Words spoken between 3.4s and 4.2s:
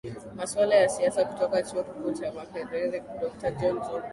john zokwa